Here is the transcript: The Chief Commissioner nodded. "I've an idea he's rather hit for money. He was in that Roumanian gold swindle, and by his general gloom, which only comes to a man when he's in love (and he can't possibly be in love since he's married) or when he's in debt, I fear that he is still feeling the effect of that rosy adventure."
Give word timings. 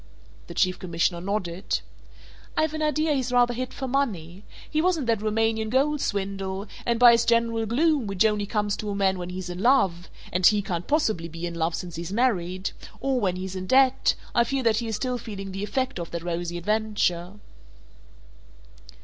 The 0.47 0.55
Chief 0.55 0.79
Commissioner 0.79 1.21
nodded. 1.21 1.81
"I've 2.57 2.73
an 2.73 2.81
idea 2.81 3.13
he's 3.13 3.31
rather 3.31 3.53
hit 3.53 3.71
for 3.71 3.87
money. 3.87 4.43
He 4.67 4.81
was 4.81 4.97
in 4.97 5.05
that 5.05 5.21
Roumanian 5.21 5.69
gold 5.69 6.01
swindle, 6.01 6.65
and 6.87 6.99
by 6.99 7.11
his 7.11 7.23
general 7.23 7.67
gloom, 7.67 8.07
which 8.07 8.25
only 8.25 8.47
comes 8.47 8.75
to 8.77 8.89
a 8.89 8.95
man 8.95 9.19
when 9.19 9.29
he's 9.29 9.47
in 9.51 9.59
love 9.59 10.09
(and 10.33 10.43
he 10.43 10.63
can't 10.63 10.87
possibly 10.87 11.27
be 11.27 11.45
in 11.45 11.53
love 11.53 11.75
since 11.75 11.97
he's 11.97 12.11
married) 12.11 12.71
or 12.99 13.19
when 13.19 13.35
he's 13.35 13.55
in 13.55 13.67
debt, 13.67 14.15
I 14.33 14.43
fear 14.43 14.63
that 14.63 14.77
he 14.77 14.87
is 14.87 14.95
still 14.95 15.19
feeling 15.19 15.51
the 15.51 15.63
effect 15.63 15.99
of 15.99 16.09
that 16.09 16.23
rosy 16.23 16.57
adventure." 16.57 17.33